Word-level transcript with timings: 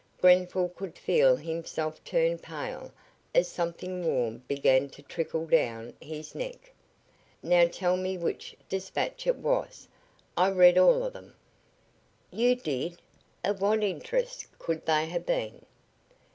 Grenfall 0.19 0.69
could 0.69 0.97
feel 0.97 1.35
himself 1.35 2.03
turn 2.03 2.39
pale 2.39 2.91
as 3.35 3.47
something 3.47 4.03
warm 4.03 4.39
began 4.47 4.89
to 4.89 5.03
trickle 5.03 5.45
down 5.45 5.93
his 6.01 6.33
neck. 6.33 6.73
"Now 7.43 7.67
tell 7.67 7.95
me 7.97 8.17
which 8.17 8.55
despatch 8.67 9.27
it 9.27 9.35
was. 9.35 9.87
I 10.35 10.49
read 10.49 10.79
all 10.79 11.03
of 11.03 11.13
them." 11.13 11.35
"You 12.31 12.55
did? 12.55 12.99
Of 13.43 13.61
what 13.61 13.83
interest 13.83 14.47
could 14.57 14.87
they 14.87 15.05
have 15.05 15.27
been?" 15.27 15.67